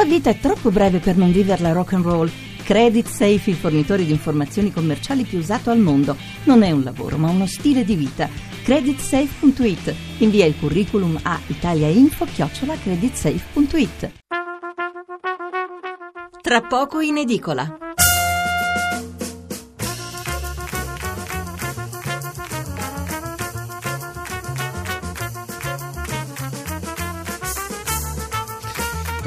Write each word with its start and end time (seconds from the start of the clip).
La 0.00 0.06
vita 0.06 0.30
è 0.30 0.38
troppo 0.38 0.70
breve 0.70 0.98
per 0.98 1.18
non 1.18 1.30
viverla 1.30 1.72
rock 1.72 1.92
and 1.92 2.04
roll. 2.04 2.30
Credit 2.64 3.06
Safe, 3.06 3.50
il 3.50 3.56
fornitore 3.56 4.06
di 4.06 4.12
informazioni 4.12 4.72
commerciali 4.72 5.24
più 5.24 5.36
usato 5.36 5.68
al 5.68 5.78
mondo. 5.78 6.16
Non 6.44 6.62
è 6.62 6.70
un 6.70 6.82
lavoro, 6.82 7.18
ma 7.18 7.28
uno 7.28 7.46
stile 7.46 7.84
di 7.84 7.96
vita. 7.96 8.26
Creditsafe.it. 8.62 9.94
Invia 10.20 10.46
il 10.46 10.54
curriculum 10.58 11.20
a 11.22 11.38
italiainfo-creditsafe.it. 11.46 14.12
Tra 16.40 16.62
poco 16.62 17.00
in 17.00 17.18
edicola. 17.18 17.89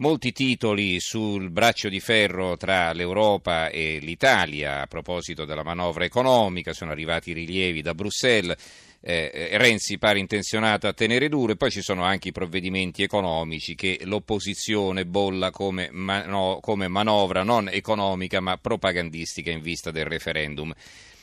Molti 0.00 0.30
titoli 0.30 1.00
sul 1.00 1.50
braccio 1.50 1.88
di 1.88 1.98
ferro 1.98 2.56
tra 2.56 2.92
l'Europa 2.92 3.68
e 3.68 3.98
l'Italia 4.00 4.82
a 4.82 4.86
proposito 4.86 5.44
della 5.44 5.64
manovra 5.64 6.04
economica, 6.04 6.72
sono 6.72 6.92
arrivati 6.92 7.32
rilievi 7.32 7.82
da 7.82 7.94
Bruxelles 7.94 8.56
eh, 9.00 9.28
eh, 9.34 9.58
Renzi 9.58 9.98
pare 9.98 10.20
intenzionato 10.20 10.86
a 10.86 10.92
tenere 10.92 11.28
duro 11.28 11.50
e 11.50 11.56
poi 11.56 11.72
ci 11.72 11.82
sono 11.82 12.04
anche 12.04 12.28
i 12.28 12.32
provvedimenti 12.32 13.02
economici 13.02 13.74
che 13.74 13.98
l'opposizione 14.04 15.04
bolla 15.04 15.50
come, 15.50 15.88
mano, 15.90 16.60
come 16.60 16.86
manovra 16.86 17.42
non 17.42 17.68
economica 17.68 18.38
ma 18.38 18.56
propagandistica 18.56 19.50
in 19.50 19.62
vista 19.62 19.90
del 19.90 20.06
referendum. 20.06 20.72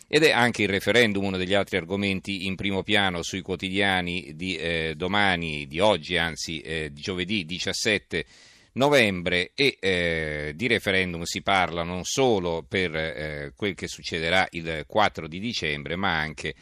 Ed 0.06 0.24
è 0.24 0.32
anche 0.32 0.64
il 0.64 0.70
referendum 0.70 1.24
uno 1.24 1.38
degli 1.38 1.54
altri 1.54 1.78
argomenti 1.78 2.46
in 2.46 2.56
primo 2.56 2.84
piano 2.84 3.24
sui 3.24 3.42
quotidiani 3.42 4.34
di 4.36 4.58
eh, 4.58 4.94
domani, 4.98 5.66
di 5.66 5.80
oggi, 5.80 6.18
anzi 6.18 6.60
eh, 6.60 6.92
giovedì 6.94 7.46
17 7.46 8.26
novembre 8.76 9.52
e 9.54 9.78
eh, 9.80 10.54
di 10.56 10.68
referendum 10.68 11.24
si 11.24 11.42
parla 11.42 11.84
non 11.84 12.04
solo 12.04 12.66
per 12.68 12.96
eh, 12.96 13.54
quel 13.56 13.76
che 13.76 13.88
succederà 13.88 14.48
il 14.52 14.84
4 14.88 15.28
di 15.28 15.40
dicembre, 15.40 15.96
ma 15.96 16.18
anche 16.18 16.54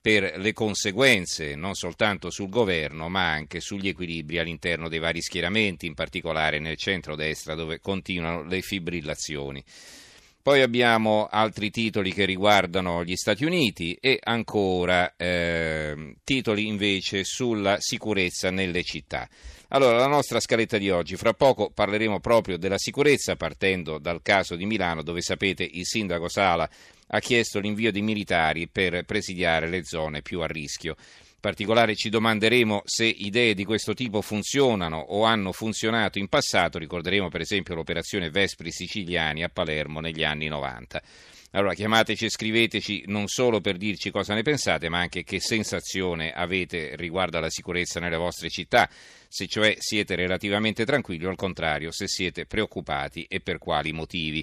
per 0.00 0.34
le 0.36 0.52
conseguenze 0.52 1.56
non 1.56 1.74
soltanto 1.74 2.30
sul 2.30 2.48
governo 2.48 3.08
ma 3.08 3.32
anche 3.32 3.58
sugli 3.58 3.88
equilibri 3.88 4.38
all'interno 4.38 4.88
dei 4.88 5.00
vari 5.00 5.20
schieramenti, 5.20 5.86
in 5.86 5.94
particolare 5.94 6.60
nel 6.60 6.76
centro-destra 6.76 7.54
dove 7.54 7.80
continuano 7.80 8.44
le 8.44 8.60
fibrillazioni. 8.60 9.64
Poi 10.46 10.62
abbiamo 10.62 11.26
altri 11.28 11.70
titoli 11.70 12.12
che 12.12 12.24
riguardano 12.24 13.02
gli 13.02 13.16
Stati 13.16 13.44
Uniti 13.44 13.98
e 14.00 14.20
ancora 14.22 15.16
eh, 15.16 16.14
titoli 16.22 16.68
invece 16.68 17.24
sulla 17.24 17.78
sicurezza 17.80 18.52
nelle 18.52 18.84
città. 18.84 19.28
Allora, 19.70 19.96
la 19.96 20.06
nostra 20.06 20.38
scaletta 20.38 20.78
di 20.78 20.90
oggi, 20.90 21.16
fra 21.16 21.34
poco 21.34 21.70
parleremo 21.70 22.20
proprio 22.20 22.56
della 22.56 22.78
sicurezza 22.78 23.34
partendo 23.34 23.98
dal 23.98 24.22
caso 24.22 24.54
di 24.54 24.64
Milano 24.64 25.02
dove 25.02 25.20
sapete 25.22 25.68
il 25.68 25.84
sindaco 25.84 26.28
Sala 26.28 26.68
ha 27.08 27.18
chiesto 27.18 27.58
l'invio 27.58 27.90
di 27.90 28.00
militari 28.00 28.68
per 28.68 29.04
presidiare 29.04 29.68
le 29.68 29.84
zone 29.84 30.22
più 30.22 30.40
a 30.40 30.46
rischio. 30.46 30.94
In 30.98 31.40
particolare 31.40 31.96
ci 31.96 32.10
domanderemo 32.10 32.82
se 32.84 33.06
idee 33.06 33.54
di 33.54 33.64
questo 33.64 33.92
tipo 33.92 34.22
funzionano 34.22 34.98
o 34.98 35.24
hanno 35.24 35.50
funzionato 35.50 36.18
in 36.20 36.28
passato, 36.28 36.78
ricorderemo 36.78 37.28
per 37.28 37.40
esempio 37.40 37.74
l'operazione 37.74 38.30
Vespri 38.30 38.70
Siciliani 38.70 39.42
a 39.42 39.48
Palermo 39.48 39.98
negli 39.98 40.22
anni 40.22 40.46
90. 40.46 41.02
Allora 41.52 41.74
chiamateci 41.74 42.26
e 42.26 42.30
scriveteci 42.30 43.04
non 43.06 43.28
solo 43.28 43.60
per 43.60 43.76
dirci 43.76 44.10
cosa 44.10 44.34
ne 44.34 44.42
pensate, 44.42 44.88
ma 44.88 44.98
anche 44.98 45.24
che 45.24 45.40
sensazione 45.40 46.32
avete 46.32 46.96
riguardo 46.96 47.38
alla 47.38 47.48
sicurezza 47.48 47.98
nelle 47.98 48.16
vostre 48.16 48.50
città, 48.50 48.88
se 49.36 49.46
cioè 49.48 49.76
siete 49.78 50.14
relativamente 50.14 50.86
tranquilli 50.86 51.26
o 51.26 51.28
al 51.28 51.36
contrario 51.36 51.92
se 51.92 52.08
siete 52.08 52.46
preoccupati 52.46 53.26
e 53.28 53.40
per 53.40 53.58
quali 53.58 53.92
motivi 53.92 54.42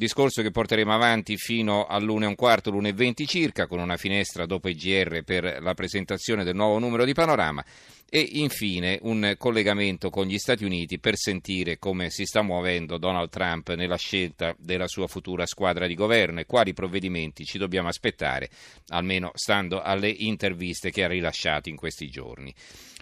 discorso 0.00 0.40
che 0.40 0.50
porteremo 0.50 0.94
avanti 0.94 1.36
fino 1.36 1.84
all'1 1.84 2.22
e 2.22 2.26
un 2.26 2.34
quarto, 2.34 2.70
l'1 2.70 2.86
e 2.86 2.92
20 2.94 3.26
circa, 3.26 3.66
con 3.66 3.80
una 3.80 3.98
finestra 3.98 4.46
dopo 4.46 4.70
i 4.70 4.74
GR 4.74 5.22
per 5.24 5.58
la 5.60 5.74
presentazione 5.74 6.42
del 6.42 6.54
nuovo 6.54 6.78
numero 6.78 7.04
di 7.04 7.12
Panorama 7.12 7.62
e 8.08 8.26
infine 8.32 8.98
un 9.02 9.34
collegamento 9.36 10.08
con 10.08 10.26
gli 10.26 10.38
Stati 10.38 10.64
Uniti 10.64 10.98
per 10.98 11.16
sentire 11.16 11.78
come 11.78 12.10
si 12.10 12.24
sta 12.24 12.40
muovendo 12.40 12.96
Donald 12.96 13.28
Trump 13.28 13.74
nella 13.74 13.96
scelta 13.96 14.54
della 14.58 14.88
sua 14.88 15.06
futura 15.06 15.44
squadra 15.44 15.86
di 15.86 15.94
governo 15.94 16.40
e 16.40 16.46
quali 16.46 16.72
provvedimenti 16.72 17.44
ci 17.44 17.58
dobbiamo 17.58 17.88
aspettare, 17.88 18.48
almeno 18.88 19.30
stando 19.34 19.82
alle 19.82 20.08
interviste 20.08 20.90
che 20.90 21.04
ha 21.04 21.08
rilasciato 21.08 21.68
in 21.68 21.76
questi 21.76 22.08
giorni. 22.08 22.52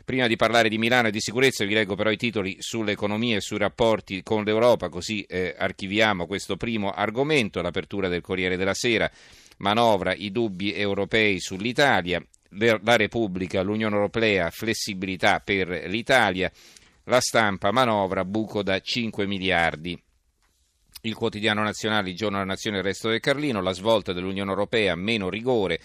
Prima 0.04 0.26
di 0.26 0.36
parlare 0.36 0.68
di 0.68 0.78
Milano 0.78 1.08
e 1.08 1.10
di 1.10 1.20
sicurezza 1.28 1.66
vi 1.66 1.74
leggo 1.74 1.94
però 1.94 2.10
i 2.10 2.16
titoli 2.16 2.56
sull'economia 2.58 3.36
e 3.36 3.42
sui 3.42 3.58
rapporti 3.58 4.22
con 4.22 4.44
l'Europa, 4.44 4.88
così 4.88 5.24
eh, 5.24 5.54
archiviamo 5.58 6.26
questo 6.26 6.56
primo 6.56 6.90
argomento, 6.90 7.60
l'apertura 7.60 8.08
del 8.08 8.22
Corriere 8.22 8.56
della 8.56 8.72
Sera, 8.72 9.10
manovra 9.58 10.14
i 10.14 10.32
dubbi 10.32 10.72
europei 10.72 11.38
sull'Italia, 11.38 12.24
la 12.52 12.96
Repubblica, 12.96 13.60
l'Unione 13.60 13.94
Europea, 13.94 14.48
flessibilità 14.48 15.40
per 15.40 15.68
l'Italia, 15.68 16.50
la 17.04 17.20
stampa, 17.20 17.72
manovra, 17.72 18.24
buco 18.24 18.62
da 18.62 18.80
5 18.80 19.26
miliardi. 19.26 20.02
Il 21.02 21.14
quotidiano 21.14 21.62
nazionale, 21.62 22.08
il 22.08 22.16
giorno 22.16 22.38
della 22.38 22.52
nazione, 22.52 22.78
il 22.78 22.84
resto 22.84 23.10
del 23.10 23.20
Carlino, 23.20 23.60
la 23.60 23.72
svolta 23.72 24.14
dell'Unione 24.14 24.48
Europea, 24.48 24.94
meno 24.94 25.28
rigore 25.28 25.78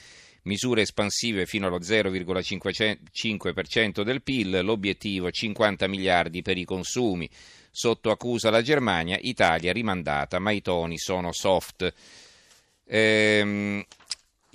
misure 0.43 0.81
espansive 0.81 1.45
fino 1.45 1.67
allo 1.67 1.79
0,5% 1.79 4.03
del 4.03 4.21
PIL, 4.21 4.59
l'obiettivo 4.63 5.31
50 5.31 5.87
miliardi 5.87 6.41
per 6.41 6.57
i 6.57 6.65
consumi. 6.65 7.29
Sotto 7.71 8.11
accusa 8.11 8.49
la 8.49 8.61
Germania, 8.61 9.17
Italia 9.21 9.71
rimandata, 9.73 10.39
ma 10.39 10.51
i 10.51 10.61
toni 10.61 10.97
sono 10.97 11.31
soft. 11.31 11.93
Ehm, 12.85 13.83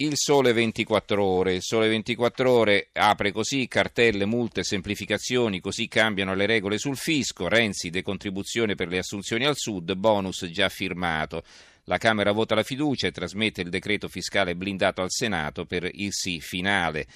il 0.01 0.13
Sole 0.15 0.53
24 0.53 1.25
Ore. 1.25 1.55
Il 1.55 1.63
Sole 1.63 1.89
24 1.89 2.51
Ore 2.51 2.89
apre 2.93 3.33
così 3.33 3.67
cartelle, 3.67 4.27
multe, 4.27 4.63
semplificazioni, 4.63 5.59
così 5.59 5.89
cambiano 5.89 6.35
le 6.35 6.47
regole 6.47 6.79
sul 6.79 6.97
fisco. 6.97 7.49
Renzi, 7.49 7.91
decontribuzione 7.91 8.77
per 8.77 8.87
le 8.87 8.99
assunzioni 8.99 9.45
al 9.45 9.57
Sud, 9.57 9.93
bonus 9.95 10.47
già 10.47 10.69
firmato. 10.69 11.43
La 11.89 11.97
Camera 11.97 12.33
vota 12.33 12.55
la 12.55 12.63
fiducia 12.63 13.07
e 13.07 13.13
trasmette 13.13 13.63
il 13.63 13.71
decreto 13.71 14.09
fiscale 14.09 14.55
blindato 14.55 15.01
al 15.01 15.11
Senato 15.11 15.65
per 15.65 15.89
il 15.91 16.13
sì 16.13 16.39
finale. 16.39 17.07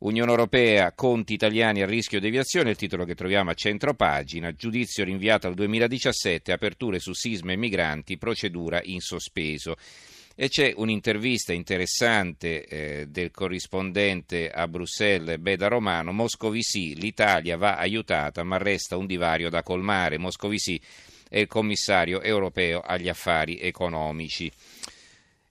Unione 0.00 0.30
Europea, 0.30 0.92
conti 0.92 1.32
italiani 1.32 1.80
a 1.80 1.86
rischio 1.86 2.20
deviazione, 2.20 2.70
il 2.70 2.76
titolo 2.76 3.06
che 3.06 3.14
troviamo 3.14 3.50
a 3.50 3.54
centro 3.54 3.94
pagina, 3.94 4.52
giudizio 4.52 5.04
rinviato 5.04 5.46
al 5.46 5.54
2017, 5.54 6.52
aperture 6.52 6.98
su 6.98 7.14
sisma 7.14 7.52
e 7.52 7.56
migranti, 7.56 8.18
procedura 8.18 8.82
in 8.84 9.00
sospeso. 9.00 9.76
E 10.34 10.50
c'è 10.50 10.74
un'intervista 10.76 11.54
interessante 11.54 12.66
eh, 12.66 13.06
del 13.06 13.30
corrispondente 13.30 14.50
a 14.50 14.68
Bruxelles, 14.68 15.38
Beda 15.38 15.68
Romano, 15.68 16.12
Moscovici, 16.12 16.96
l'Italia 16.96 17.56
va 17.56 17.76
aiutata 17.78 18.42
ma 18.42 18.58
resta 18.58 18.98
un 18.98 19.06
divario 19.06 19.48
da 19.48 19.62
colmare. 19.62 20.18
Moscovici 20.18 20.78
è 21.32 21.38
il 21.38 21.46
commissario 21.46 22.20
europeo 22.20 22.80
agli 22.80 23.08
affari 23.08 23.58
economici. 23.58 24.52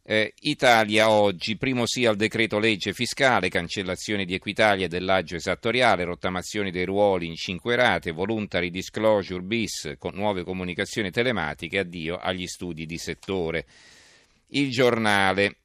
Eh, 0.04 0.32
Italia 0.42 1.10
oggi, 1.10 1.58
primo 1.58 1.88
sì 1.88 2.06
al 2.06 2.16
decreto 2.16 2.60
legge 2.60 2.94
fiscale, 2.94 3.50
cancellazione 3.50 4.26
di 4.26 4.36
Equitalia 4.36 4.86
e 4.86 4.88
dell'aggio 4.88 5.38
esattoriale, 5.38 6.04
rottamazioni 6.04 6.70
dei 6.70 6.86
ruoli 6.86 7.26
in 7.26 7.36
cinque 7.36 7.76
rate, 7.76 8.12
voluntary 8.12 8.70
disclosure 8.70 9.42
bis, 9.42 9.96
con 9.98 10.14
nuove 10.14 10.44
comunicazioni 10.44 11.10
telematiche, 11.10 11.80
addio 11.80 12.20
agli 12.20 12.46
studi 12.46 12.86
di 12.86 13.00
settore. 13.00 13.66
Il 14.50 14.70
giornale, 14.70 15.61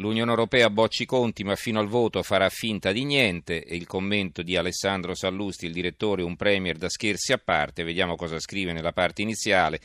L'Unione 0.00 0.30
Europea 0.30 0.70
bocci 0.70 1.04
conti 1.04 1.44
ma 1.44 1.56
fino 1.56 1.78
al 1.78 1.86
voto 1.86 2.22
farà 2.22 2.48
finta 2.48 2.90
di 2.90 3.04
niente 3.04 3.62
e 3.62 3.76
il 3.76 3.86
commento 3.86 4.40
di 4.40 4.56
Alessandro 4.56 5.14
Sallusti, 5.14 5.66
il 5.66 5.74
direttore, 5.74 6.22
un 6.22 6.36
premier 6.36 6.78
da 6.78 6.88
scherzi 6.88 7.34
a 7.34 7.38
parte, 7.38 7.84
vediamo 7.84 8.16
cosa 8.16 8.40
scrive 8.40 8.72
nella 8.72 8.92
parte 8.92 9.20
iniziale. 9.20 9.78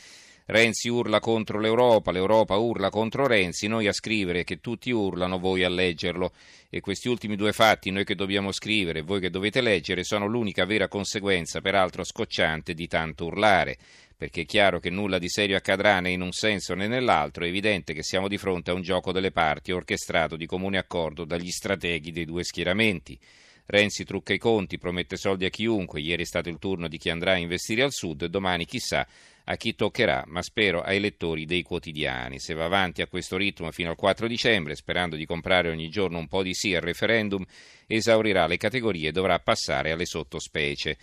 Renzi 0.45 0.88
urla 0.88 1.19
contro 1.19 1.59
l'Europa, 1.59 2.12
l'Europa 2.12 2.56
urla 2.56 2.89
contro 2.89 3.27
Renzi, 3.27 3.67
noi 3.67 3.88
a 3.88 3.91
scrivere 3.91 4.45
che 4.45 4.62
tutti 4.62 4.89
urlano, 4.89 5.38
voi 5.38 5.65
a 5.65 5.69
leggerlo. 5.69 6.31
E 6.69 6.79
questi 6.79 7.09
ultimi 7.09 7.35
due 7.35 7.51
fatti, 7.51 7.89
noi 7.89 8.06
che 8.06 8.15
dobbiamo 8.15 8.53
scrivere 8.53 9.01
voi 9.01 9.19
che 9.19 9.29
dovete 9.29 9.59
leggere, 9.59 10.06
sono 10.06 10.27
l'unica 10.27 10.63
vera 10.63 10.88
conseguenza, 10.88 11.59
peraltro 11.59 12.06
scocciante, 12.06 12.73
di 12.73 12.88
tanto 12.88 13.25
urlare 13.25 13.77
perché 14.17 14.41
è 14.41 14.45
chiaro 14.45 14.79
che 14.79 14.89
nulla 14.89 15.19
di 15.19 15.29
serio 15.29 15.57
accadrà 15.57 16.00
né 16.00 16.12
in 16.12 16.21
un 16.21 16.31
senso 16.31 16.73
né 16.73 16.88
nell'altro, 16.88 17.44
è 17.44 17.47
evidente 17.47 17.94
che 17.94 18.03
siamo 18.03 18.27
di 18.27 18.38
fronte 18.38 18.71
a 18.71 18.73
un 18.73 18.81
gioco 18.81 19.12
delle 19.12 19.31
parti 19.31 19.71
orchestrato 19.71 20.35
di 20.35 20.45
comune 20.45 20.77
accordo 20.77 21.25
dagli 21.25 21.50
strateghi 21.50 22.12
dei 22.12 22.25
due 22.25 22.44
schieramenti. 22.44 23.19
Renzi 23.67 24.03
trucca 24.06 24.31
i 24.31 24.38
conti, 24.38 24.77
promette 24.77 25.17
soldi 25.17 25.45
a 25.45 25.50
chiunque, 25.50 26.00
ieri 26.00 26.21
è 26.21 26.25
stato 26.25 26.50
il 26.50 26.59
turno 26.59 26.88
di 26.88 26.97
chi 26.97 27.09
andrà 27.09 27.31
a 27.31 27.38
investire 27.38 27.81
al 27.81 27.91
sud, 27.91 28.25
domani 28.25 28.65
chissà 28.65 29.07
a 29.45 29.56
chi 29.57 29.75
toccherà, 29.75 30.23
ma 30.27 30.41
spero 30.41 30.81
ai 30.81 31.00
lettori 31.00 31.45
dei 31.45 31.63
quotidiani. 31.63 32.39
Se 32.39 32.53
va 32.53 32.65
avanti 32.65 33.01
a 33.01 33.07
questo 33.07 33.38
ritmo 33.38 33.71
fino 33.71 33.89
al 33.89 33.95
4 33.95 34.27
dicembre, 34.27 34.75
sperando 34.75 35.15
di 35.15 35.25
comprare 35.25 35.69
ogni 35.69 35.89
giorno 35.89 36.18
un 36.18 36.27
po' 36.27 36.44
di 36.44 36.53
sì 36.53 36.73
al 36.73 36.81
referendum, 36.81 37.44
esaurirà 37.88 38.47
le 38.47 38.57
categorie 38.57 39.09
e 39.09 39.11
dovrà 39.11 39.39
passare 39.39 39.91
alle 39.91 40.06
sottospecie. 40.06 40.97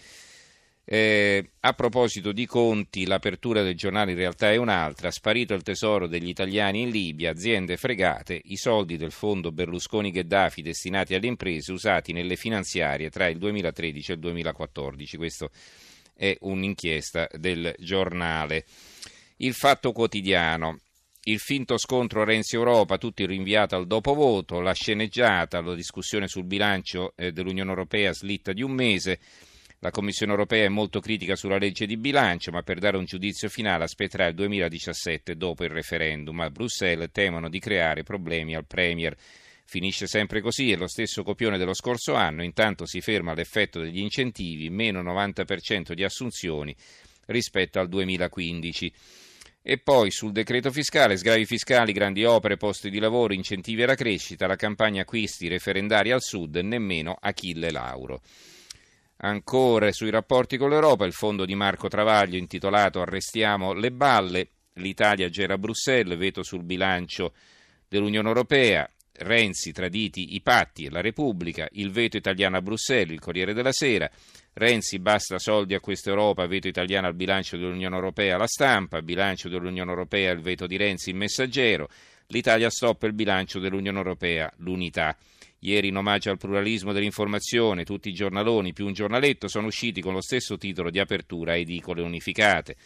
Eh, 0.84 1.50
a 1.60 1.72
proposito 1.74 2.32
di 2.32 2.44
conti, 2.44 3.06
l'apertura 3.06 3.62
del 3.62 3.76
giornale 3.76 4.10
in 4.12 4.16
realtà 4.16 4.50
è 4.50 4.56
un'altra. 4.56 5.10
Sparito 5.10 5.54
il 5.54 5.62
tesoro 5.62 6.08
degli 6.08 6.28
italiani 6.28 6.82
in 6.82 6.90
Libia, 6.90 7.30
aziende 7.30 7.76
fregate, 7.76 8.40
i 8.46 8.56
soldi 8.56 8.96
del 8.96 9.12
fondo 9.12 9.52
Berlusconi-Gheddafi 9.52 10.60
destinati 10.60 11.14
alle 11.14 11.28
imprese 11.28 11.72
usati 11.72 12.12
nelle 12.12 12.36
finanziarie 12.36 13.10
tra 13.10 13.28
il 13.28 13.38
2013 13.38 14.10
e 14.10 14.14
il 14.14 14.20
2014. 14.20 15.16
Questo 15.16 15.50
è 16.14 16.36
un'inchiesta 16.40 17.28
del 17.32 17.74
giornale. 17.78 18.64
Il 19.38 19.54
fatto 19.54 19.92
quotidiano. 19.92 20.78
Il 21.24 21.38
finto 21.38 21.78
scontro 21.78 22.24
Renzi-Europa, 22.24 22.98
tutto 22.98 23.24
rinviato 23.24 23.76
al 23.76 23.86
dopovoto, 23.86 24.58
la 24.58 24.72
sceneggiata, 24.72 25.60
la 25.60 25.76
discussione 25.76 26.26
sul 26.26 26.42
bilancio 26.42 27.12
eh, 27.14 27.30
dell'Unione 27.30 27.70
Europea 27.70 28.12
slitta 28.12 28.52
di 28.52 28.62
un 28.62 28.72
mese. 28.72 29.20
La 29.84 29.90
Commissione 29.90 30.30
europea 30.30 30.66
è 30.66 30.68
molto 30.68 31.00
critica 31.00 31.34
sulla 31.34 31.58
legge 31.58 31.86
di 31.86 31.96
bilancio, 31.96 32.52
ma 32.52 32.62
per 32.62 32.78
dare 32.78 32.96
un 32.96 33.04
giudizio 33.04 33.48
finale 33.48 33.82
aspetterà 33.82 34.26
il 34.28 34.34
2017 34.36 35.34
dopo 35.34 35.64
il 35.64 35.70
referendum. 35.70 36.38
A 36.38 36.50
Bruxelles 36.50 37.10
temono 37.10 37.48
di 37.48 37.58
creare 37.58 38.04
problemi 38.04 38.54
al 38.54 38.64
Premier. 38.64 39.16
Finisce 39.64 40.06
sempre 40.06 40.40
così, 40.40 40.70
è 40.70 40.76
lo 40.76 40.86
stesso 40.86 41.24
copione 41.24 41.58
dello 41.58 41.74
scorso 41.74 42.14
anno, 42.14 42.44
intanto 42.44 42.86
si 42.86 43.00
ferma 43.00 43.34
l'effetto 43.34 43.80
degli 43.80 43.98
incentivi, 43.98 44.70
meno 44.70 45.02
90% 45.02 45.94
di 45.94 46.04
assunzioni 46.04 46.72
rispetto 47.26 47.80
al 47.80 47.88
2015. 47.88 48.92
E 49.62 49.78
poi 49.78 50.12
sul 50.12 50.30
decreto 50.30 50.70
fiscale, 50.70 51.16
sgravi 51.16 51.44
fiscali, 51.44 51.90
grandi 51.90 52.24
opere, 52.24 52.56
posti 52.56 52.88
di 52.88 53.00
lavoro, 53.00 53.34
incentivi 53.34 53.82
alla 53.82 53.96
crescita, 53.96 54.46
la 54.46 54.54
campagna 54.54 55.02
acquisti 55.02 55.48
referendari 55.48 56.12
al 56.12 56.22
sud, 56.22 56.54
nemmeno 56.54 57.16
Achille 57.20 57.72
Lauro. 57.72 58.20
Ancora 59.24 59.92
sui 59.92 60.10
rapporti 60.10 60.56
con 60.56 60.70
l'Europa, 60.70 61.06
il 61.06 61.12
fondo 61.12 61.44
di 61.44 61.54
Marco 61.54 61.86
Travaglio 61.86 62.36
intitolato 62.36 63.00
Arrestiamo 63.00 63.72
le 63.72 63.92
balle, 63.92 64.48
l'Italia 64.74 65.28
gera 65.28 65.56
Bruxelles, 65.58 66.18
veto 66.18 66.42
sul 66.42 66.64
bilancio 66.64 67.32
dell'Unione 67.86 68.26
Europea, 68.26 68.88
Renzi 69.18 69.70
traditi 69.70 70.34
i 70.34 70.40
patti 70.40 70.86
e 70.86 70.90
la 70.90 71.00
Repubblica, 71.00 71.68
il 71.72 71.92
veto 71.92 72.16
italiano 72.16 72.56
a 72.56 72.62
Bruxelles, 72.62 73.12
il 73.12 73.20
Corriere 73.20 73.54
della 73.54 73.70
Sera, 73.70 74.10
Renzi 74.54 74.98
basta 74.98 75.38
soldi 75.38 75.74
a 75.74 75.80
questa 75.80 76.10
Europa, 76.10 76.44
veto 76.48 76.66
italiano 76.66 77.06
al 77.06 77.14
bilancio 77.14 77.56
dell'Unione 77.56 77.94
Europea, 77.94 78.36
la 78.36 78.48
stampa, 78.48 79.02
bilancio 79.02 79.48
dell'Unione 79.48 79.90
Europea, 79.90 80.32
il 80.32 80.40
veto 80.40 80.66
di 80.66 80.76
Renzi, 80.76 81.10
il 81.10 81.16
messaggero, 81.16 81.88
l'Italia 82.32 82.70
stoppa 82.70 83.06
il 83.06 83.12
bilancio 83.12 83.58
dell'Unione 83.58 83.98
Europea, 83.98 84.50
l'unità. 84.56 85.14
Ieri 85.60 85.88
in 85.88 85.96
omaggio 85.96 86.30
al 86.30 86.38
pluralismo 86.38 86.92
dell'informazione, 86.92 87.84
tutti 87.84 88.08
i 88.08 88.14
giornaloni 88.14 88.72
più 88.72 88.86
un 88.86 88.94
giornaletto 88.94 89.48
sono 89.48 89.66
usciti 89.66 90.00
con 90.00 90.14
lo 90.14 90.22
stesso 90.22 90.56
titolo 90.56 90.90
di 90.90 90.98
apertura 90.98 91.56
edicole 91.56 92.00
unificate, 92.00 92.76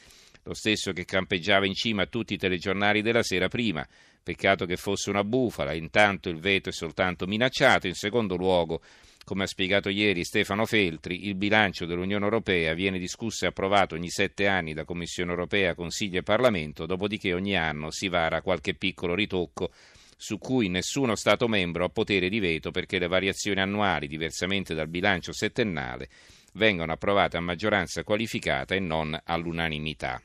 lo 0.46 0.54
stesso 0.54 0.92
che 0.92 1.04
campeggiava 1.04 1.66
in 1.66 1.74
cima 1.74 2.02
a 2.02 2.06
tutti 2.06 2.34
i 2.34 2.38
telegiornali 2.38 3.02
della 3.02 3.22
sera 3.22 3.48
prima. 3.48 3.86
Peccato 4.22 4.64
che 4.64 4.76
fosse 4.76 5.10
una 5.10 5.24
bufala, 5.24 5.74
intanto 5.74 6.28
il 6.28 6.38
veto 6.38 6.68
è 6.68 6.72
soltanto 6.72 7.26
minacciato, 7.26 7.86
in 7.86 7.94
secondo 7.94 8.36
luogo 8.36 8.80
come 9.24 9.42
ha 9.42 9.48
spiegato 9.48 9.88
ieri 9.88 10.22
Stefano 10.22 10.66
Feltri, 10.66 11.26
il 11.26 11.34
bilancio 11.34 11.84
dell'Unione 11.84 12.24
Europea 12.24 12.74
viene 12.74 12.96
discusso 12.96 13.44
e 13.44 13.48
approvato 13.48 13.96
ogni 13.96 14.08
sette 14.08 14.46
anni 14.46 14.72
da 14.72 14.84
Commissione 14.84 15.32
Europea, 15.32 15.74
Consiglio 15.74 16.20
e 16.20 16.22
Parlamento, 16.22 16.86
dopodiché 16.86 17.34
ogni 17.34 17.56
anno 17.56 17.90
si 17.90 18.06
vara 18.06 18.40
qualche 18.40 18.74
piccolo 18.74 19.16
ritocco 19.16 19.72
su 20.16 20.38
cui 20.38 20.68
nessuno 20.68 21.16
Stato 21.16 21.48
membro 21.48 21.84
ha 21.84 21.88
potere 21.88 22.28
di 22.28 22.38
veto 22.38 22.70
perché 22.70 23.00
le 23.00 23.08
variazioni 23.08 23.60
annuali, 23.60 24.06
diversamente 24.06 24.74
dal 24.74 24.88
bilancio 24.88 25.32
settennale, 25.32 26.08
vengono 26.52 26.92
approvate 26.92 27.36
a 27.36 27.40
maggioranza 27.40 28.04
qualificata 28.04 28.76
e 28.76 28.80
non 28.80 29.18
all'unanimità. 29.24 30.22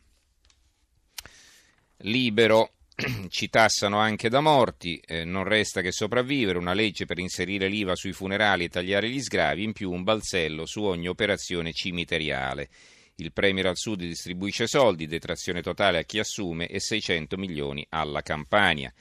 Libero 2.01 2.71
ci 3.30 3.50
tassano 3.50 3.98
anche 3.98 4.30
da 4.30 4.42
morti, 4.42 5.01
eh, 5.06 5.24
non 5.24 5.44
resta 5.44 5.81
che 5.81 5.92
sopravvivere, 5.92 6.57
una 6.57 6.74
legge 6.74 7.06
per 7.06 7.19
inserire 7.19 7.68
l'IVA 7.68 7.95
sui 7.95 8.12
funerali 8.12 8.65
e 8.65 8.69
tagliare 8.69 9.09
gli 9.09 9.21
sgravi, 9.21 9.63
in 9.63 9.74
più 9.74 9.92
un 9.92 10.03
balzello 10.03 10.65
su 10.65 10.83
ogni 10.83 11.07
operazione 11.07 11.74
cimiteriale. 11.74 12.69
Il 13.15 13.33
Premier 13.33 13.68
al 13.68 13.77
Sud 13.77 14.00
distribuisce 14.00 14.68
soldi, 14.68 15.06
detrazione 15.06 15.62
totale 15.62 16.00
a 16.00 16.03
chi 16.03 16.19
assume 16.19 16.68
e 16.68 16.80
600 16.80 17.38
milioni 17.38 17.86
alla 17.89 18.21
Campania. 18.21 18.92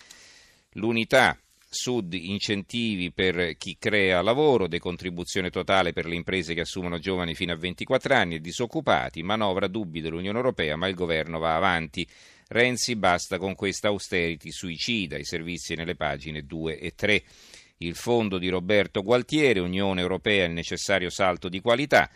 L'unità 0.75 1.39
Sud 1.73 2.15
incentivi 2.15 3.13
per 3.13 3.57
chi 3.57 3.77
crea 3.79 4.23
lavoro, 4.23 4.67
decontribuzione 4.67 5.51
totale 5.51 5.93
per 5.93 6.05
le 6.05 6.17
imprese 6.17 6.53
che 6.53 6.63
assumono 6.63 6.99
giovani 6.99 7.37
fino 7.37 7.53
a 7.53 7.57
24 7.57 8.13
anni 8.13 8.35
e 8.35 8.41
disoccupati, 8.41 9.23
manovra 9.23 9.69
dubbi 9.69 10.01
dell'Unione 10.01 10.37
Europea, 10.37 10.75
ma 10.75 10.89
il 10.89 10.97
governo 10.97 11.39
va 11.39 11.55
avanti. 11.55 12.07
Renzi 12.53 12.97
basta 12.97 13.39
con 13.39 13.55
questa 13.55 13.89
austerity 13.89 14.51
suicida, 14.51 15.17
i 15.17 15.25
servizi 15.25 15.77
nelle 15.77 15.95
pagine 15.95 16.43
2 16.43 16.81
e 16.81 16.95
3. 16.97 17.23
Il 17.77 17.95
fondo 17.95 18.39
di 18.39 18.49
Roberto 18.49 19.05
Gualtieri, 19.05 19.61
Unione 19.61 20.01
Europea, 20.01 20.47
il 20.47 20.51
necessario 20.51 21.11
salto 21.11 21.49
di 21.49 21.61
qualità 21.61 22.11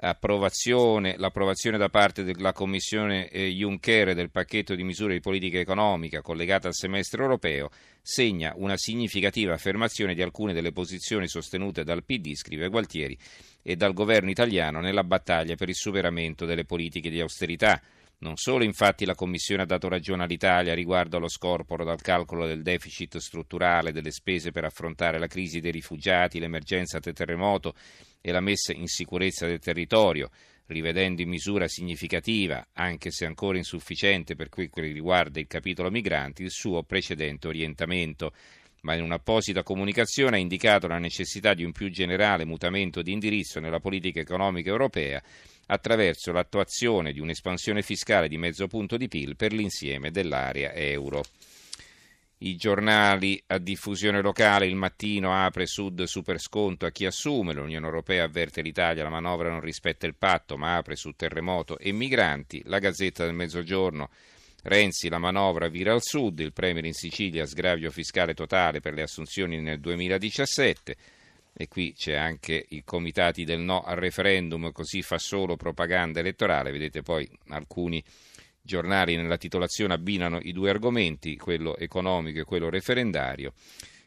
approvazione, 0.00 1.14
l'approvazione 1.16 1.78
da 1.78 1.88
parte 1.88 2.22
della 2.22 2.52
Commissione 2.52 3.30
eh, 3.30 3.48
Juncker 3.48 4.14
del 4.14 4.30
pacchetto 4.30 4.74
di 4.74 4.84
misure 4.84 5.14
di 5.14 5.20
politica 5.20 5.58
economica 5.58 6.20
collegata 6.20 6.68
al 6.68 6.74
semestre 6.74 7.22
europeo 7.22 7.70
segna 8.02 8.52
una 8.56 8.76
significativa 8.76 9.54
affermazione 9.54 10.14
di 10.14 10.20
alcune 10.20 10.52
delle 10.52 10.70
posizioni 10.70 11.28
sostenute 11.28 11.82
dal 11.82 12.04
PD, 12.04 12.34
scrive 12.34 12.68
Gualtieri, 12.68 13.16
e 13.62 13.74
dal 13.74 13.94
governo 13.94 14.28
italiano 14.28 14.80
nella 14.80 15.02
battaglia 15.02 15.54
per 15.54 15.70
il 15.70 15.74
superamento 15.74 16.44
delle 16.44 16.66
politiche 16.66 17.08
di 17.08 17.20
austerità. 17.20 17.80
Non 18.20 18.36
solo 18.36 18.64
infatti 18.64 19.04
la 19.04 19.14
Commissione 19.14 19.62
ha 19.62 19.66
dato 19.66 19.88
ragione 19.88 20.24
all'Italia 20.24 20.74
riguardo 20.74 21.18
allo 21.18 21.28
scorporo 21.28 21.84
dal 21.84 22.00
calcolo 22.00 22.46
del 22.48 22.62
deficit 22.62 23.18
strutturale 23.18 23.92
delle 23.92 24.10
spese 24.10 24.50
per 24.50 24.64
affrontare 24.64 25.20
la 25.20 25.28
crisi 25.28 25.60
dei 25.60 25.70
rifugiati, 25.70 26.40
l'emergenza 26.40 26.98
terremoto 26.98 27.74
e 28.20 28.32
la 28.32 28.40
messa 28.40 28.72
in 28.72 28.88
sicurezza 28.88 29.46
del 29.46 29.60
territorio, 29.60 30.30
rivedendo 30.66 31.22
in 31.22 31.28
misura 31.28 31.68
significativa, 31.68 32.66
anche 32.72 33.12
se 33.12 33.24
ancora 33.24 33.56
insufficiente 33.56 34.34
per 34.34 34.48
quel 34.48 34.68
che 34.68 34.80
riguarda 34.80 35.38
il 35.38 35.46
capitolo 35.46 35.88
migranti, 35.88 36.42
il 36.42 36.50
suo 36.50 36.82
precedente 36.82 37.46
orientamento. 37.46 38.32
Ma 38.80 38.94
in 38.94 39.02
un'apposita 39.02 39.62
comunicazione 39.62 40.36
ha 40.36 40.40
indicato 40.40 40.88
la 40.88 40.98
necessità 40.98 41.54
di 41.54 41.64
un 41.64 41.70
più 41.70 41.88
generale 41.88 42.44
mutamento 42.44 43.00
di 43.00 43.12
indirizzo 43.12 43.60
nella 43.60 43.80
politica 43.80 44.20
economica 44.20 44.70
europea 44.70 45.22
attraverso 45.68 46.32
l'attuazione 46.32 47.12
di 47.12 47.20
un'espansione 47.20 47.82
fiscale 47.82 48.28
di 48.28 48.36
mezzo 48.36 48.66
punto 48.66 48.96
di 48.96 49.08
PIL 49.08 49.36
per 49.36 49.52
l'insieme 49.52 50.10
dell'area 50.10 50.72
euro. 50.74 51.22
I 52.40 52.54
giornali 52.56 53.42
a 53.48 53.58
diffusione 53.58 54.20
locale, 54.22 54.66
il 54.66 54.76
mattino 54.76 55.34
apre 55.34 55.66
Sud 55.66 56.04
super 56.04 56.38
sconto 56.38 56.86
a 56.86 56.90
chi 56.90 57.04
assume, 57.04 57.52
l'Unione 57.52 57.84
Europea 57.84 58.24
avverte 58.24 58.62
l'Italia, 58.62 59.02
la 59.02 59.08
manovra 59.08 59.50
non 59.50 59.60
rispetta 59.60 60.06
il 60.06 60.14
patto 60.14 60.56
ma 60.56 60.76
apre 60.76 60.94
su 60.94 61.12
terremoto 61.16 61.78
e 61.78 61.90
migranti, 61.90 62.62
la 62.66 62.78
Gazzetta 62.78 63.24
del 63.24 63.34
Mezzogiorno, 63.34 64.08
Renzi 64.62 65.08
la 65.08 65.18
manovra 65.18 65.68
vira 65.68 65.92
al 65.92 66.02
Sud, 66.02 66.40
il 66.40 66.52
Premier 66.52 66.84
in 66.84 66.92
Sicilia 66.92 67.46
sgravio 67.46 67.90
fiscale 67.90 68.34
totale 68.34 68.80
per 68.80 68.92
le 68.92 69.02
assunzioni 69.02 69.60
nel 69.60 69.80
2017, 69.80 70.96
e 71.60 71.66
qui 71.66 71.92
c'è 71.92 72.14
anche 72.14 72.66
i 72.68 72.84
comitati 72.84 73.42
del 73.42 73.58
no 73.58 73.82
al 73.82 73.96
referendum, 73.96 74.70
così 74.70 75.02
fa 75.02 75.18
solo 75.18 75.56
propaganda 75.56 76.20
elettorale, 76.20 76.70
vedete 76.70 77.02
poi 77.02 77.28
alcuni 77.48 78.00
giornali 78.62 79.16
nella 79.16 79.36
titolazione 79.36 79.92
abbinano 79.92 80.38
i 80.40 80.52
due 80.52 80.70
argomenti, 80.70 81.36
quello 81.36 81.76
economico 81.76 82.38
e 82.38 82.44
quello 82.44 82.70
referendario. 82.70 83.54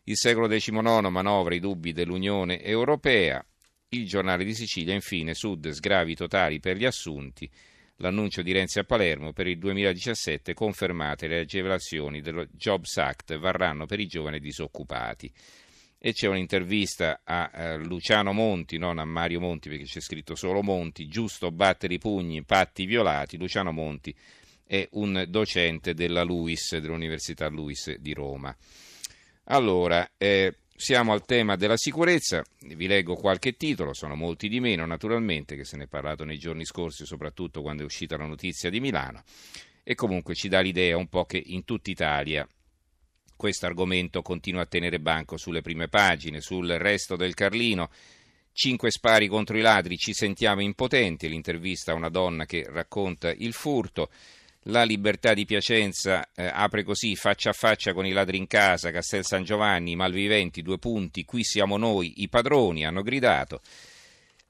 Il 0.06 0.16
secolo 0.16 0.48
XIX 0.48 1.10
manovra 1.10 1.54
i 1.54 1.60
dubbi 1.60 1.92
dell'Unione 1.92 2.64
Europea, 2.64 3.46
il 3.90 4.08
giornale 4.08 4.46
di 4.46 4.56
Sicilia 4.56 4.94
infine 4.94 5.34
Sud 5.34 5.72
sgravi 5.72 6.16
totali 6.16 6.62
per 6.62 6.78
gli 6.78 6.86
assunti, 6.86 7.52
l'annuncio 7.98 8.42
di 8.42 8.54
Renzi 8.54 8.80
a 8.80 8.86
Palermo 8.86 9.34
per 9.34 9.48
il 9.48 9.58
2017 9.58 10.54
confermate 10.54 11.28
le 11.28 11.40
agevolazioni 11.40 12.22
dello 12.22 12.48
Jobs 12.50 12.96
Act 12.96 13.38
varranno 13.38 13.86
per 13.86 14.00
i 14.00 14.08
giovani 14.08 14.40
disoccupati 14.40 15.30
e 16.04 16.14
c'è 16.14 16.28
un'intervista 16.28 17.22
a 17.24 17.52
eh, 17.54 17.78
Luciano 17.78 18.34
Monti, 18.34 18.80
non 18.80 18.98
a 18.98 19.06
Mario 19.06 19.40
Monti 19.40 19.70
perché 19.70 19.84
c'è 19.84 20.02
scritto 20.02 20.34
solo 20.34 20.64
Monti, 20.64 21.08
giusto 21.08 21.52
battere 21.52 21.94
i 21.94 22.00
pugni, 22.00 22.44
patti 22.44 22.86
violati, 22.86 23.38
Luciano 23.38 23.72
Monti 23.72 24.16
è 24.66 24.88
un 24.94 25.26
docente 25.28 25.94
della 25.94 26.24
LUIS, 26.24 26.78
dell'Università 26.78 27.48
LUIS 27.50 27.98
di 27.98 28.14
Roma. 28.14 28.56
Allora, 29.46 30.10
eh, 30.18 30.56
siamo 30.76 31.14
al 31.14 31.24
tema 31.24 31.56
della 31.56 31.78
sicurezza, 31.78 32.44
vi 32.62 32.88
leggo 32.88 33.14
qualche 33.14 33.56
titolo, 33.56 33.94
sono 33.94 34.16
molti 34.16 34.50
di 34.50 34.60
meno 34.60 34.88
naturalmente, 34.88 35.56
che 35.56 35.66
se 35.66 35.78
ne 35.78 35.84
è 35.84 35.88
parlato 35.88 36.24
nei 36.24 36.40
giorni 36.40 36.66
scorsi, 36.66 37.06
soprattutto 37.06 37.62
quando 37.62 37.84
è 37.84 37.86
uscita 37.86 38.18
la 38.18 38.26
notizia 38.26 38.72
di 38.72 38.80
Milano, 38.80 39.22
e 39.84 39.94
comunque 39.94 40.34
ci 40.34 40.48
dà 40.48 40.62
l'idea 40.62 40.98
un 40.98 41.10
po' 41.10 41.26
che 41.26 41.44
in 41.46 41.64
tutta 41.64 41.92
Italia 41.92 42.48
questo 43.42 43.66
argomento 43.66 44.22
continua 44.22 44.62
a 44.62 44.68
tenere 44.68 45.00
banco 45.00 45.36
sulle 45.36 45.62
prime 45.62 45.88
pagine, 45.88 46.42
sul 46.42 46.68
resto 46.68 47.16
del 47.16 47.34
Carlino. 47.34 47.90
Cinque 48.54 48.92
spari 48.92 49.28
contro 49.28 49.58
i 49.58 49.62
ladri, 49.62 49.98
ci 49.98 50.14
sentiamo 50.14 50.62
impotenti, 50.62 51.28
l'intervista 51.28 51.92
a 51.92 51.96
una 51.96 52.10
donna 52.10 52.46
che 52.46 52.68
racconta 52.70 53.32
il 53.36 53.54
furto. 53.54 54.12
La 54.66 54.84
libertà 54.84 55.34
di 55.34 55.46
Piacenza 55.46 56.24
eh, 56.36 56.52
apre 56.54 56.84
così 56.84 57.16
faccia 57.16 57.50
a 57.50 57.54
faccia 57.54 57.94
con 57.94 58.06
i 58.06 58.12
ladri 58.12 58.38
in 58.38 58.46
casa, 58.46 58.92
Castel 58.92 59.26
San 59.26 59.44
Giovanni, 59.44 59.96
malviventi, 59.96 60.62
due 60.62 60.78
punti, 60.78 61.26
qui 61.26 61.44
siamo 61.44 61.78
noi, 61.78 62.22
i 62.22 62.30
padroni, 62.30 62.86
hanno 62.86 63.02
gridato. 63.02 63.62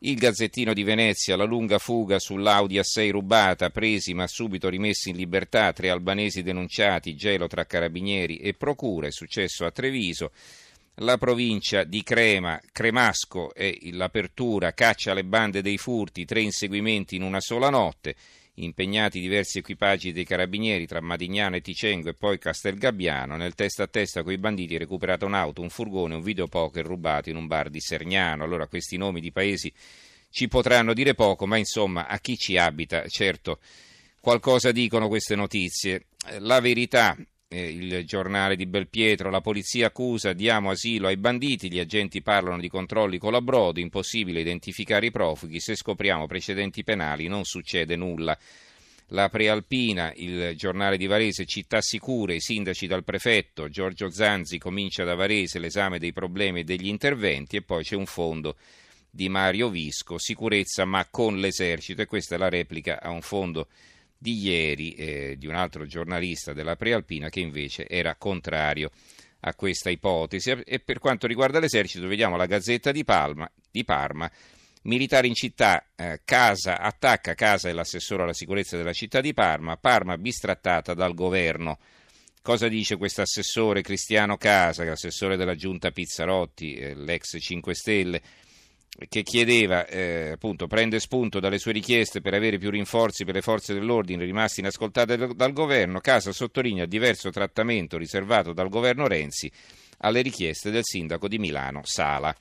Il 0.04 0.16
Gazzettino 0.16 0.74
di 0.74 0.82
Venezia, 0.82 1.36
la 1.36 1.44
lunga 1.44 1.78
fuga 1.78 2.18
sull'Audi 2.18 2.80
A6 2.80 3.12
rubata, 3.12 3.70
presi 3.70 4.16
ma 4.16 4.26
subito 4.26 4.68
rimessi 4.68 5.12
in 5.12 5.16
libertà, 5.16 5.74
tre 5.74 5.92
albanesi 5.92 6.42
denunciati, 6.42 7.16
gelo 7.16 7.46
tra 7.46 7.68
carabinieri 7.68 8.38
e 8.38 8.56
procure, 8.56 9.12
successo 9.12 9.64
a 9.64 9.70
Treviso. 9.70 10.32
La 10.96 11.20
provincia 11.20 11.84
di 11.84 12.02
Crema, 12.02 12.60
Cremasco 12.72 13.54
e 13.54 13.78
l'apertura, 13.92 14.74
caccia 14.74 15.12
alle 15.12 15.24
bande 15.24 15.62
dei 15.62 15.78
furti, 15.78 16.26
tre 16.26 16.42
inseguimenti 16.42 17.16
in 17.16 17.22
una 17.22 17.40
sola 17.40 17.70
notte 17.70 18.16
impegnati 18.64 19.20
diversi 19.20 19.60
equipaggi 19.60 20.12
dei 20.12 20.26
carabinieri 20.26 20.86
tra 20.86 21.02
Madignano 21.02 21.56
e 21.56 21.62
Ticengo 21.62 22.10
e 22.10 22.14
poi 22.14 22.38
Castelgabbiano. 22.38 23.36
Nel 23.36 23.56
testa 23.56 23.84
a 23.84 23.88
testa 23.88 24.24
con 24.24 24.32
i 24.34 24.38
banditi 24.38 24.76
è 24.76 24.78
recuperata 24.78 25.26
un'auto, 25.26 25.62
un 25.62 25.70
furgone, 25.70 26.16
un 26.16 26.22
videopoker 26.22 26.86
rubato 26.86 27.30
in 27.30 27.36
un 27.36 27.48
bar 27.48 27.70
di 27.70 27.80
Sergnano. 27.80 28.44
Allora 28.44 28.68
questi 28.68 28.98
nomi 28.98 29.22
di 29.22 29.32
paesi 29.32 29.72
ci 30.30 30.48
potranno 30.48 30.94
dire 30.94 31.14
poco, 31.14 31.46
ma 31.46 31.58
insomma 31.58 32.08
a 32.08 32.18
chi 32.20 32.38
ci 32.38 32.58
abita, 32.58 33.06
certo, 33.08 33.60
qualcosa 34.20 34.72
dicono 34.72 35.08
queste 35.08 35.36
notizie. 35.36 36.06
La 36.40 36.60
verità 36.60 37.18
eh, 37.52 37.70
il 37.70 38.06
giornale 38.06 38.56
di 38.56 38.66
Belpietro, 38.66 39.30
la 39.30 39.42
polizia 39.42 39.88
accusa, 39.88 40.32
diamo 40.32 40.70
asilo 40.70 41.08
ai 41.08 41.18
banditi, 41.18 41.70
gli 41.70 41.80
agenti 41.80 42.22
parlano 42.22 42.62
di 42.62 42.70
controlli 42.70 43.18
con 43.18 43.34
la 43.34 43.42
Brodi, 43.42 43.82
impossibile 43.82 44.40
identificare 44.40 45.08
i 45.08 45.12
profughi, 45.12 45.60
se 45.60 45.76
scopriamo 45.76 46.28
precedenti 46.28 46.84
penali 46.84 47.28
non 47.28 47.44
succede 47.44 47.98
nulla. 47.98 48.38
La 49.08 49.28
Prealpina, 49.28 50.14
il 50.16 50.56
giornale 50.56 50.96
di 50.96 51.06
Varese, 51.06 51.46
città 51.46 51.82
sicure, 51.82 52.36
i 52.36 52.40
sindaci 52.40 52.88
dal 52.88 53.04
prefetto, 53.04 53.68
Giorgio 53.68 54.10
Zanzi 54.10 54.58
comincia 54.58 55.04
da 55.04 55.16
Varese 55.16 55.60
l'esame 55.60 56.00
dei 56.00 56.14
problemi 56.14 56.62
e 56.62 56.64
degli 56.64 56.88
interventi 56.88 57.58
e 57.58 57.62
poi 57.62 57.84
c'è 57.84 57.98
un 57.98 58.06
fondo 58.06 58.56
di 59.10 59.28
Mario 59.28 59.70
Visco, 59.70 60.18
sicurezza 60.18 60.86
ma 60.86 61.06
con 61.12 61.38
l'esercito 61.38 62.02
e 62.02 62.06
questa 62.06 62.36
è 62.36 62.38
la 62.38 62.48
replica 62.48 63.02
a 63.02 63.10
un 63.10 63.22
fondo 63.22 63.68
di 64.22 64.40
ieri 64.40 64.94
eh, 64.94 65.36
di 65.36 65.48
un 65.48 65.56
altro 65.56 65.88
giornalista 65.88 66.54
della 66.54 66.76
Prealpina 66.76 67.30
che 67.30 67.40
invece 67.40 67.88
era 67.88 68.16
contrario 68.16 68.92
a 69.40 69.56
questa 69.56 69.90
ipotesi. 69.90 70.52
E 70.64 70.80
per 70.80 71.00
quanto 71.00 71.26
riguarda 71.26 71.60
l'esercito, 71.60 72.06
vediamo 72.08 72.38
la 72.38 72.46
Gazzetta 72.46 72.92
di, 72.92 73.04
Palma, 73.04 73.50
di 73.72 73.84
Parma. 73.84 74.32
Militari 74.84 75.28
in 75.28 75.34
città, 75.34 75.88
eh, 75.96 76.22
casa, 76.24 76.80
attacca 76.80 77.34
casa 77.34 77.68
e 77.68 77.74
l'assessore 77.74 78.22
alla 78.22 78.34
sicurezza 78.34 78.78
della 78.78 78.94
città 78.94 79.22
di 79.22 79.34
Parma, 79.34 79.78
Parma 79.78 80.20
bistrattata 80.20 80.94
dal 80.94 81.16
governo. 81.16 81.80
Cosa 82.44 82.68
dice 82.68 82.98
questo 82.98 83.22
assessore 83.22 83.82
Cristiano 83.82 84.38
Casa, 84.38 84.84
che 84.84 84.90
è 84.90 84.92
assessore 84.92 85.36
della 85.36 85.56
giunta 85.56 85.90
Pizzarotti, 85.90 86.76
eh, 86.76 86.94
l'ex 86.94 87.38
5 87.40 87.74
Stelle? 87.74 88.22
Che 89.08 89.24
chiedeva, 89.24 89.86
eh, 89.88 90.32
appunto, 90.34 90.68
prende 90.68 91.00
spunto 91.00 91.40
dalle 91.40 91.58
sue 91.58 91.72
richieste 91.72 92.22
per 92.22 92.34
avere 92.34 92.58
più 92.58 92.70
rinforzi 92.70 93.26
per 93.26 93.36
le 93.36 93.42
forze 93.42 93.74
dell'ordine 93.74 94.26
rimasti 94.26 94.60
inascoltate 94.60 95.18
dal, 95.34 95.54
governo, 95.54 96.00
Casa 96.00 96.32
sottolinea 96.32 96.86
diverso 96.86 97.30
trattamento 97.30 97.98
riservato 97.98 98.54
dal 98.54 98.70
governo 98.70 99.08
Renzi 99.08 99.52
alle 100.04 100.22
richieste 100.22 100.72
del 100.72 100.84
sindaco 100.84 101.28
di 101.28 101.38
Milano 101.38 101.82
Sala. 101.84 102.36